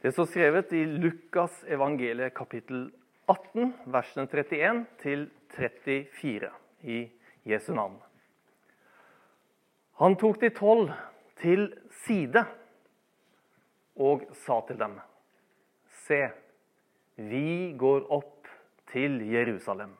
[0.00, 2.90] Det står skrevet i Lukas evangeliet kapittel
[3.26, 5.22] 18, versene 31 til
[5.56, 6.50] 34
[6.84, 6.98] i
[7.48, 7.96] Jesu navn.
[9.96, 10.92] Han tok de tolv
[11.40, 11.70] til
[12.04, 12.44] side
[13.96, 14.98] og sa til dem.:
[16.04, 16.28] Se,
[17.16, 18.50] vi går opp
[18.92, 19.96] til Jerusalem.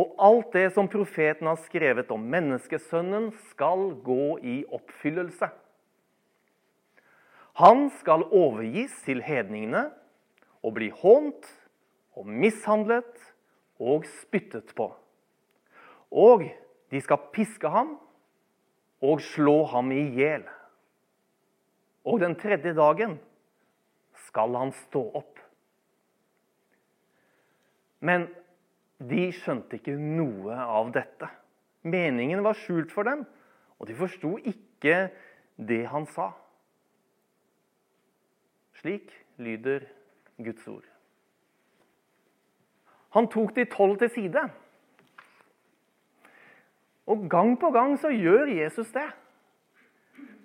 [0.00, 5.50] Og alt det som profeten har skrevet om menneskesønnen, skal gå i oppfyllelse.
[7.60, 9.90] Han skal overgis til hedningene
[10.64, 11.48] og bli hånt
[12.16, 13.10] og mishandlet
[13.80, 14.86] og spyttet på.
[16.10, 16.46] Og
[16.90, 17.94] de skal piske ham
[19.04, 20.46] og slå ham i hjel.
[22.04, 23.18] Og den tredje dagen
[24.26, 25.40] skal han stå opp.
[28.00, 28.28] Men
[29.00, 31.28] de skjønte ikke noe av dette.
[31.84, 33.26] Meningen var skjult for dem,
[33.80, 35.08] og de forsto ikke
[35.56, 36.32] det han sa.
[38.80, 39.84] Slik lyder
[40.40, 40.86] Guds ord.
[43.12, 44.44] Han tok de tolv til side.
[47.10, 49.08] Og gang på gang så gjør Jesus det.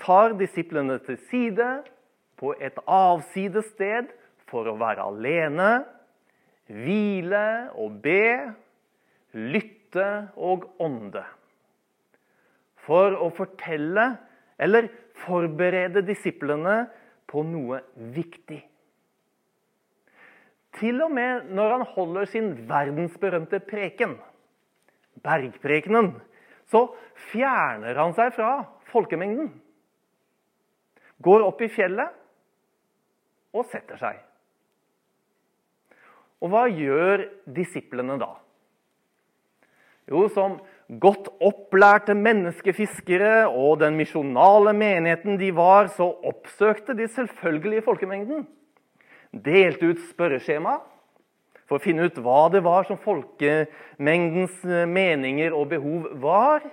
[0.00, 1.68] Tar disiplene til side
[2.40, 4.08] på et avsides sted
[4.48, 5.70] for å være alene,
[6.72, 7.44] hvile
[7.76, 8.54] og be,
[9.36, 10.08] lytte
[10.40, 11.24] og ånde.
[12.82, 14.14] For å fortelle
[14.62, 14.88] eller
[15.22, 16.86] forberede disiplene
[17.32, 17.80] på noe
[18.14, 18.60] viktig.
[20.76, 24.16] Til og med når han holder sin verdensberømte preken,
[25.24, 26.14] bergprekenen,
[26.68, 26.86] så
[27.30, 28.52] fjerner han seg fra
[28.92, 29.50] folkemengden.
[31.22, 32.16] Går opp i fjellet
[33.52, 34.20] og setter seg.
[36.42, 38.32] Og hva gjør disiplene da?
[40.10, 40.58] Jo, som
[41.00, 48.46] godt opplærte menneskefiskere og den misjonale menigheten de var, så oppsøkte de selvfølgelig folkemengden.
[49.32, 50.80] Delte ut spørreskjema
[51.64, 54.58] for å finne ut hva det var som folkemengdens
[54.90, 56.66] meninger og behov var.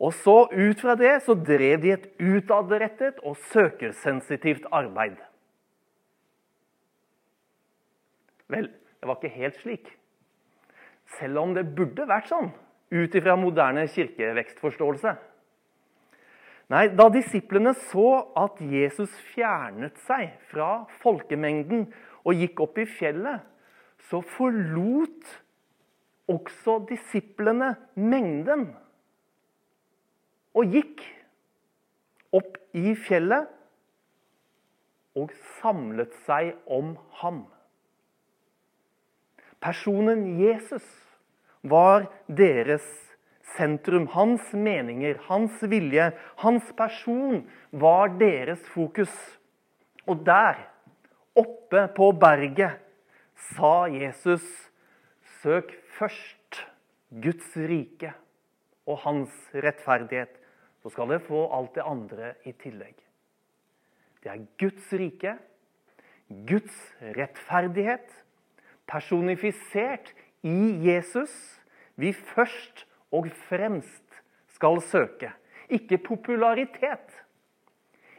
[0.00, 5.18] Og så ut fra det så drev de et utadrettet og søkersensitivt arbeid.
[8.50, 9.92] Vel, det var ikke helt slik.
[11.18, 12.50] Selv om det burde vært sånn
[12.94, 15.14] ut ifra moderne kirkevekstforståelse.
[16.72, 21.90] Nei, Da disiplene så at Jesus fjernet seg fra folkemengden
[22.24, 23.42] og gikk opp i fjellet,
[24.08, 25.28] så forlot
[26.28, 28.70] også disiplene mengden
[30.56, 31.02] og gikk
[32.34, 33.50] opp i fjellet
[35.14, 37.44] og samlet seg om ham.
[39.64, 40.84] Personen Jesus
[41.64, 42.84] var deres
[43.56, 44.06] sentrum.
[44.12, 46.10] Hans meninger, hans vilje,
[46.42, 47.40] hans person
[47.72, 49.12] var deres fokus.
[50.04, 50.58] Og der,
[51.32, 52.76] oppe på berget,
[53.54, 54.44] sa Jesus,
[55.40, 56.60] søk først
[57.24, 58.12] Guds rike
[58.86, 60.36] og hans rettferdighet.
[60.82, 62.98] Så skal dere få alt det andre i tillegg.
[64.20, 65.38] Det er Guds rike,
[66.48, 66.76] Guds
[67.16, 68.23] rettferdighet,
[68.90, 70.12] personifisert
[70.44, 71.32] i Jesus
[71.96, 72.84] vi først
[73.14, 74.22] og fremst
[74.54, 75.30] skal søke.
[75.68, 77.14] Ikke popularitet.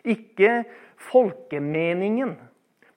[0.06, 0.64] Ikke
[1.12, 2.36] folkemeningen,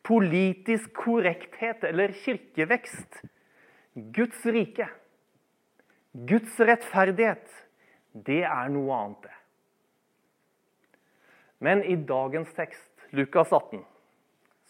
[0.04, 3.22] politisk korrekthet eller kirkevekst.
[4.14, 4.86] Guds rike,
[6.12, 7.48] Guds rettferdighet,
[8.14, 9.34] det er noe annet, det.
[11.58, 13.82] Men i dagens tekst, Lukas 18,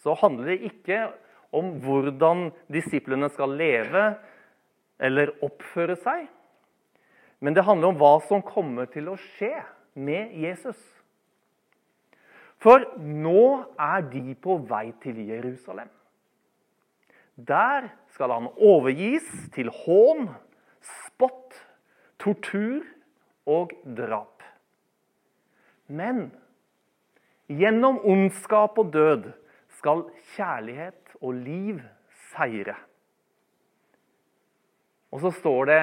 [0.01, 1.17] så handler det ikke om
[1.51, 4.03] hvordan disiplene skal leve
[4.99, 6.27] eller oppføre seg.
[7.39, 9.53] Men det handler om hva som kommer til å skje
[9.99, 10.79] med Jesus.
[12.59, 15.87] For nå er de på vei til Jerusalem.
[17.39, 20.27] Der skal han overgis til hån,
[20.83, 21.55] spott,
[22.19, 22.83] tortur
[23.47, 24.43] og drap.
[25.87, 26.27] Men
[27.47, 29.31] gjennom ondskap og død
[29.79, 30.03] skal
[30.35, 31.81] kjærlighet og liv
[32.33, 32.75] seire.
[35.09, 35.81] Og så står det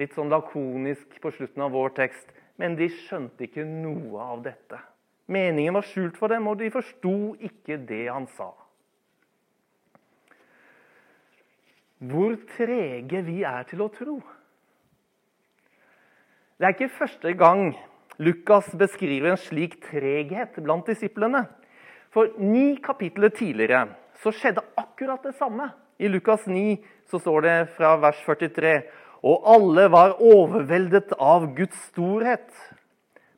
[0.00, 4.78] litt sånn lakonisk på slutten av vår tekst Men de skjønte ikke noe av dette.
[5.26, 8.52] Meningen var skjult for dem, og de forsto ikke det han sa.
[11.98, 14.20] Hvor trege vi er til å tro.
[16.54, 17.72] Det er ikke første gang
[18.22, 21.48] Lukas beskriver en slik treghet blant disiplene.
[22.14, 23.88] For ni kapitler tidligere
[24.22, 25.70] så skjedde akkurat det samme.
[25.98, 26.78] I Lukas 9
[27.10, 28.76] så står det fra vers 43
[29.24, 32.50] og alle var overveldet av Guds storhet.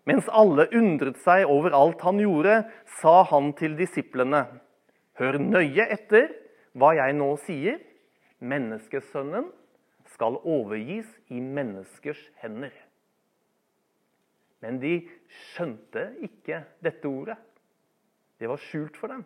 [0.07, 2.65] Mens alle undret seg over alt han gjorde,
[3.01, 4.47] sa han til disiplene.:
[5.19, 6.33] Hør nøye etter
[6.75, 7.79] hva jeg nå sier.
[8.39, 9.47] Menneskesønnen
[10.13, 12.75] skal overgis i menneskers hender.
[14.61, 14.99] Men de
[15.55, 17.39] skjønte ikke dette ordet.
[18.39, 19.23] Det var skjult for dem,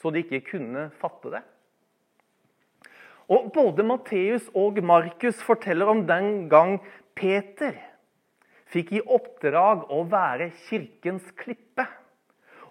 [0.00, 1.42] så de ikke kunne fatte det.
[3.32, 6.76] Og Både Matteus og Markus forteller om den gang
[7.16, 7.76] Peter
[8.68, 11.86] fikk i oppdrag å være kirkens klippe.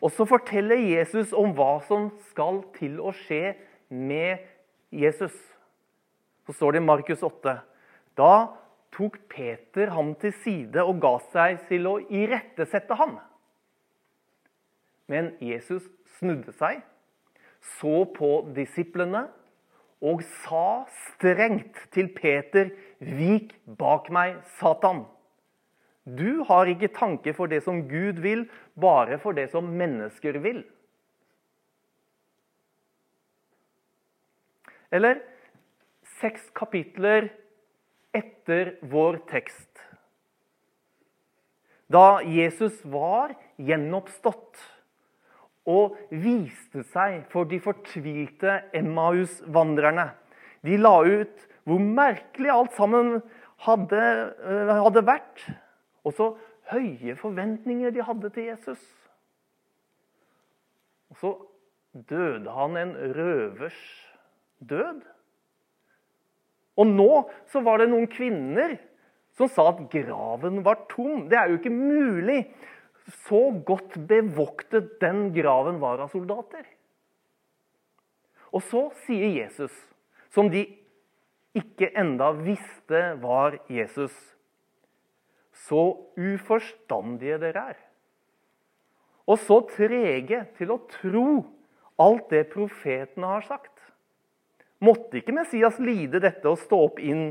[0.03, 3.55] Og så forteller Jesus om hva som skal til å skje
[3.87, 4.43] med
[4.91, 5.33] Jesus.
[6.43, 7.55] Så står det i Markus 8.
[8.19, 8.33] Da
[8.93, 13.15] tok Peter ham til side og ga seg til å irettesette ham.
[15.09, 15.87] Men Jesus
[16.19, 16.83] snudde seg,
[17.79, 19.27] så på disiplene
[20.03, 25.05] og sa strengt til Peter, 'Vik bak meg, Satan'.
[26.03, 30.63] Du har ikke tanke for det som Gud vil, bare for det som mennesker vil.
[34.91, 35.21] Eller
[36.19, 37.29] seks kapitler
[38.13, 39.79] etter vår tekst.
[41.87, 44.59] Da Jesus var gjenoppstått
[45.69, 50.09] og viste seg for de fortvilte Emmaus-vandrerne.
[50.63, 53.21] De la ut hvor merkelig alt sammen
[53.63, 54.01] hadde,
[54.43, 55.45] eh, hadde vært,
[56.03, 56.33] og så
[56.73, 58.83] høye forventninger de hadde til Jesus.
[61.13, 61.33] Og så
[62.09, 63.81] døde han en røvers
[64.59, 65.03] død.
[66.77, 67.11] Og nå
[67.51, 68.75] så var det noen kvinner
[69.37, 71.27] som sa at graven var tom.
[71.29, 72.39] Det er jo ikke mulig.
[73.25, 76.63] Så godt bevoktet den graven var av soldater.
[78.53, 79.73] Og så sier Jesus,
[80.33, 80.63] som de
[81.57, 84.13] ikke enda visste var Jesus,
[85.65, 85.83] så
[86.17, 87.81] uforstandige dere er.
[89.29, 91.27] Og så trege til å tro
[92.01, 93.71] alt det profetene har sagt.
[94.83, 97.29] Måtte ikke Messias lide dette og stå opp inn,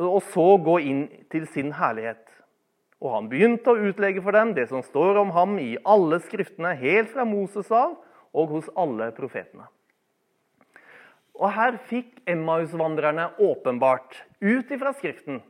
[0.00, 2.22] og så gå inn til sin herlighet?
[3.00, 6.74] Og han begynte å utlegge for dem det som står om ham i alle skriftene,
[6.76, 7.96] helt fra Moses av
[8.36, 9.66] og hos alle profetene.
[11.40, 15.40] Og her fikk Emmaus-vandrerne åpenbart, ut ifra Skriften,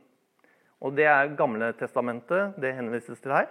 [0.81, 3.49] og det er Gamle testamentet det henvises til her,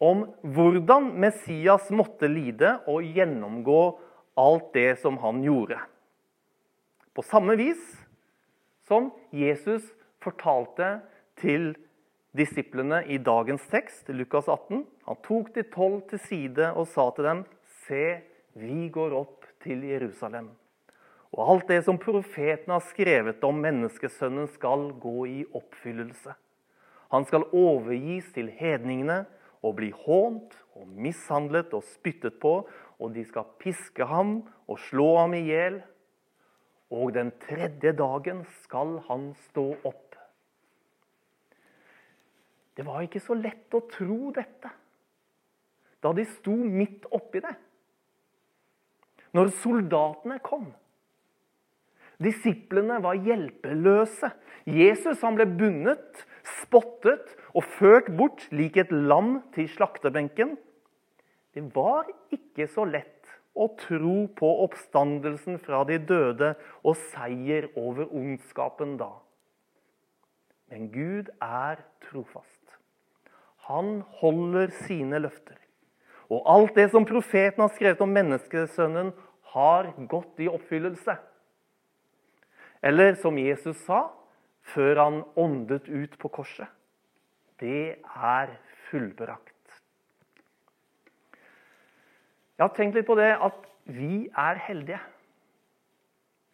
[0.00, 3.82] om hvordan Messias måtte lide og gjennomgå
[4.40, 5.76] alt det som han gjorde.
[7.12, 7.82] På samme vis
[8.88, 9.84] som Jesus
[10.24, 11.02] fortalte
[11.42, 11.74] til
[12.36, 14.84] disiplene i dagens tekst, Lukas 18.
[15.06, 17.44] Han tok de tolv til side og sa til dem,
[17.86, 18.20] Se,
[18.54, 20.50] vi går opp til Jerusalem.
[21.34, 26.34] Og alt det som profeten har skrevet om menneskesønnen, skal gå i oppfyllelse.
[27.10, 29.24] Han skal overgis til hedningene
[29.62, 32.60] og bli hånt og mishandlet og spyttet på,
[33.00, 34.40] og de skal piske ham
[34.70, 35.80] og slå ham i hjel
[36.90, 40.09] og den tredje dagen skal han stå opp.
[42.80, 44.70] Det var ikke så lett å tro dette
[46.00, 47.52] da de sto midt oppi det.
[49.36, 50.70] Når soldatene kom.
[52.24, 54.30] Disiplene var hjelpeløse.
[54.64, 56.24] Jesus han ble bundet,
[56.62, 60.56] spottet og ført bort lik et lam til slaktebenken.
[61.52, 68.08] Det var ikke så lett å tro på oppstandelsen fra de døde og seier over
[68.08, 69.12] ondskapen da.
[70.72, 72.59] Men Gud er trofast.
[73.70, 75.58] Han holder sine løfter.
[76.30, 79.12] Og alt det som profeten har skrevet om menneskesønnen,
[79.50, 81.16] har gått i oppfyllelse.
[82.86, 84.04] Eller som Jesus sa
[84.74, 86.70] før han åndet ut på korset.
[87.58, 88.52] Det er
[88.88, 89.56] fullbrakt.
[92.56, 95.00] Jeg har tenkt litt på det at vi er heldige.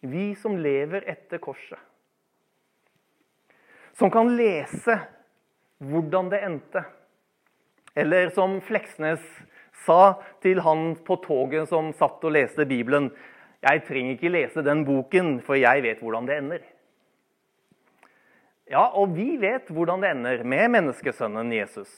[0.07, 1.81] Vi som lever etter korset.
[3.97, 4.99] Som kan lese
[5.83, 6.85] hvordan det endte.
[7.97, 9.23] Eller som Fleksnes
[9.87, 13.09] sa til han på toget som satt og leste Bibelen.
[13.65, 16.67] Jeg trenger ikke lese den boken, for jeg vet hvordan det ender.
[18.69, 21.91] Ja, og vi vet hvordan det ender med menneskesønnen Jesus.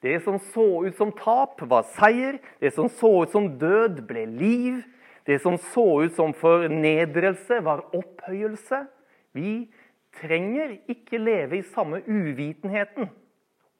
[0.00, 2.38] Det som så ut som tap, var seier.
[2.60, 4.78] Det som så ut som død, ble liv.
[5.26, 8.84] Det som så ut som fornedrelse, var opphøyelse.
[9.36, 9.68] Vi
[10.20, 13.10] trenger ikke leve i samme uvitenheten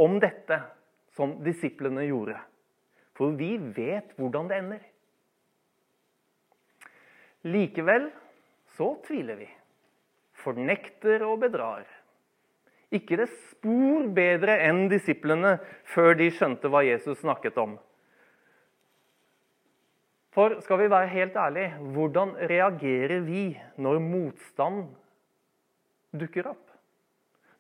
[0.00, 0.60] om dette
[1.16, 2.38] som disiplene gjorde.
[3.16, 4.84] For vi vet hvordan det ender.
[7.50, 8.10] Likevel
[8.76, 9.48] så tviler vi.
[10.40, 11.84] Fornekter og bedrar.
[12.90, 15.58] Ikke det spor bedre enn disiplene
[15.92, 17.76] før de skjønte hva Jesus snakket om.
[20.34, 23.44] For skal vi være helt ærlige, hvordan reagerer vi
[23.82, 24.84] når motstand
[26.14, 26.66] dukker opp?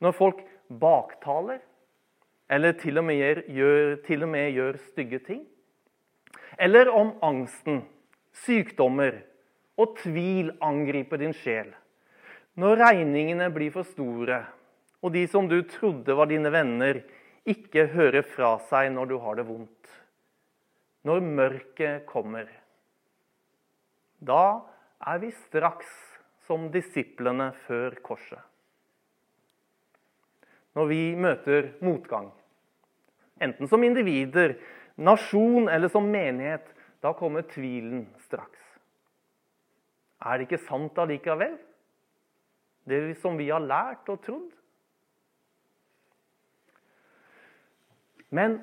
[0.00, 0.42] Når folk
[0.80, 1.58] baktaler,
[2.50, 5.42] eller til og med gjør, til og med gjør stygge ting?
[6.58, 7.84] Eller om angsten,
[8.42, 9.20] sykdommer
[9.78, 11.70] og tvil angriper din sjel?
[12.58, 14.42] Når regningene blir for store,
[15.00, 17.00] og de som du trodde var dine venner,
[17.48, 19.94] ikke hører fra seg når du har det vondt.
[21.06, 22.50] Når mørket kommer.
[24.20, 24.66] Da
[25.06, 25.88] er vi straks
[26.44, 28.42] som disiplene før korset.
[30.76, 32.28] Når vi møter motgang,
[33.40, 34.56] enten som individer,
[35.00, 36.66] nasjon eller som menighet,
[37.00, 38.60] da kommer tvilen straks.
[40.20, 41.56] Er det ikke sant allikevel,
[42.88, 44.50] det som vi har lært og trodd?
[48.30, 48.60] Men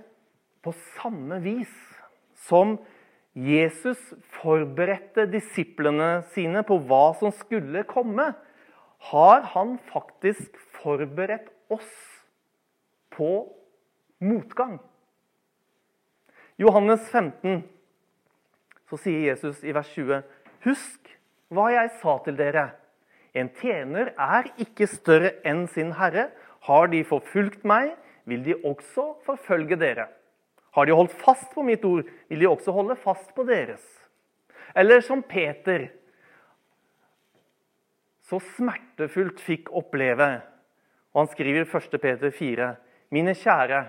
[0.64, 1.74] på samme vis
[2.48, 2.78] som
[3.38, 4.00] Jesus
[4.40, 8.32] forberedte disiplene sine på hva som skulle komme,
[9.12, 11.92] har han faktisk forberedt oss
[13.14, 13.30] på
[14.20, 14.80] motgang.
[16.58, 17.62] Johannes 15,
[18.90, 20.24] så sier Jesus i vers 20.:
[20.66, 21.12] Husk
[21.54, 22.70] hva jeg sa til dere.
[23.38, 26.32] En tjener er ikke større enn sin herre.
[26.68, 27.94] Har de forfulgt meg,
[28.26, 30.08] vil de også forfølge dere.
[30.74, 33.84] Har de holdt fast på mitt ord, vil de også holde fast på deres.
[34.76, 35.88] Eller som Peter
[38.28, 40.28] så smertefullt fikk oppleve.
[41.14, 42.02] Og han skriver i 1.
[42.02, 42.76] Peter 4.:
[43.10, 43.86] Mine kjære,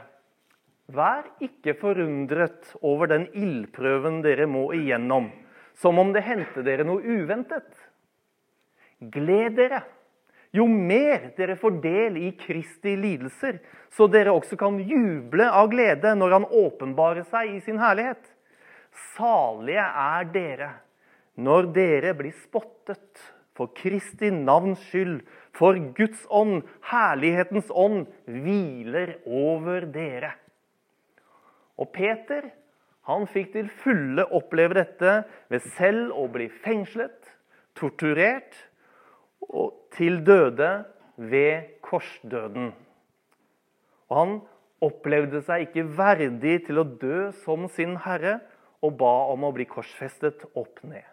[0.89, 5.29] vær ikke forundret over den ildprøven dere må igjennom,
[5.77, 7.69] som om det hendte dere noe uventet.
[8.99, 9.83] Gled dere
[10.57, 13.61] jo mer dere får del i Kristi lidelser,
[13.93, 18.23] så dere også kan juble av glede når han åpenbarer seg i sin herlighet.
[19.15, 20.71] Salige er dere
[21.39, 23.29] når dere blir spottet
[23.59, 25.21] for Kristi navns skyld,
[25.55, 30.37] for Guds ånd, herlighetens ånd, hviler over dere.
[31.79, 32.51] Og Peter
[33.09, 37.17] han fikk til fulle oppleve dette ved selv å bli fengslet,
[37.79, 38.57] torturert
[39.49, 40.71] og til døde
[41.17, 42.73] ved korsdøden.
[44.09, 44.35] Og han
[44.85, 48.39] opplevde seg ikke verdig til å dø som sin herre,
[48.79, 51.07] og ba om å bli korsfestet opp ned.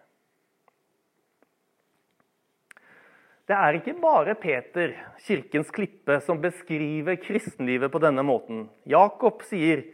[3.46, 4.92] Det er ikke bare Peter,
[5.22, 8.64] kirkens klippe, som beskriver kristenlivet på denne måten.
[8.86, 9.84] Jakob sier,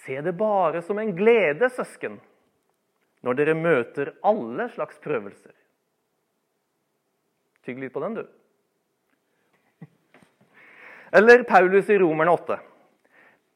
[0.00, 2.20] 'Se det bare som en glede, søsken,
[3.22, 5.56] når dere møter alle slags prøvelser.'
[7.64, 8.26] Tygg litt på den, du.
[11.12, 12.56] Eller Paulus i Romerne 8.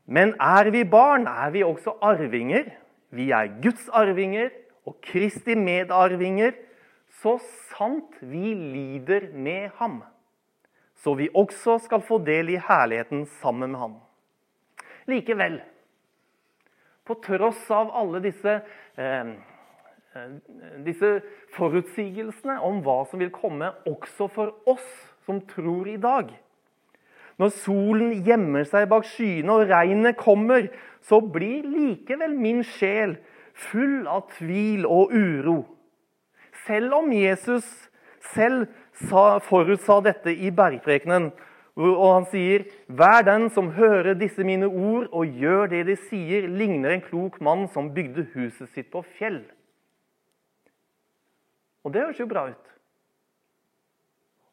[0.05, 2.67] Men er vi barn, er vi også arvinger.
[3.15, 4.51] Vi er Guds arvinger
[4.85, 6.53] og Kristi medarvinger,
[7.23, 7.39] så
[7.71, 10.03] sant vi lider med ham.
[10.99, 13.95] Så vi også skal få del i herligheten sammen med ham.
[15.09, 15.61] Likevel,
[17.05, 18.59] på tross av alle disse
[18.97, 19.35] eh,
[20.15, 20.31] Eh,
[20.87, 21.09] disse
[21.57, 24.87] forutsigelsene om hva som vil komme også for oss
[25.27, 26.29] som tror i dag.
[27.41, 30.69] Når solen gjemmer seg bak skyene og regnet kommer,
[31.03, 33.17] så blir likevel min sjel
[33.59, 35.57] full av tvil og uro.
[36.65, 37.67] Selv om Jesus
[38.35, 38.69] selv
[39.03, 41.33] forutsa dette i bergprekenen,
[41.75, 46.47] og han sier Hver den som hører disse mine ord og gjør det de sier,
[46.47, 49.43] ligner en klok mann som bygde huset sitt på fjell.
[51.85, 52.71] Og det høres jo bra ut.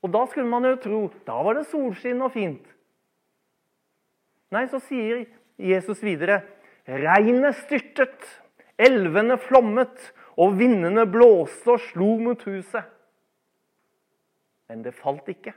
[0.01, 2.63] Og da skulle man jo tro da var det solskinn og fint.
[4.51, 5.23] Nei, så sier
[5.61, 6.41] Jesus videre
[6.89, 8.25] Regnet styrtet,
[8.81, 9.93] elvene flommet,
[10.41, 12.87] og vindene blåste og slo mot huset.
[14.71, 15.53] Men det falt ikke,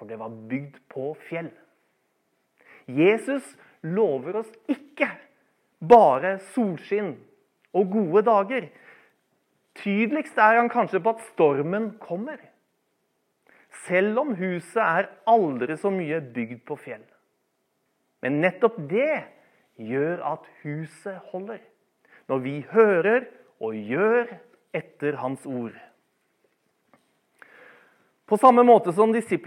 [0.00, 1.50] for det var bygd på fjell.
[2.88, 3.44] Jesus
[3.84, 5.10] lover oss ikke
[5.80, 7.18] bare solskinn
[7.76, 8.70] og gode dager.
[9.76, 12.40] Tydeligst er han kanskje på at stormen kommer.
[13.84, 17.04] Selv om huset er aldri så mye bygd på fjell.
[18.24, 19.22] Men nettopp det
[19.80, 21.60] gjør at huset holder.
[22.28, 23.28] Når vi hører
[23.60, 24.32] og gjør
[24.76, 25.76] etter hans ord.
[28.30, 29.38] På samme måte som disiplene